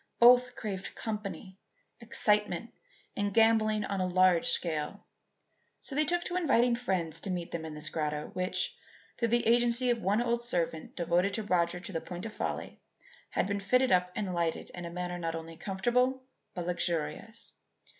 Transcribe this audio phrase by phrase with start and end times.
[0.17, 1.59] Both craved company,
[1.99, 2.73] excitement,
[3.15, 5.05] and gambling on a large scale;
[5.79, 8.75] so they took to inviting friends to meet them in this grotto which,
[9.19, 12.81] through the agency of one old servant devoted to Roger to the point of folly,
[13.29, 16.23] had been fitted up and lighted in a manner not only comfortable
[16.55, 17.53] but luxurious.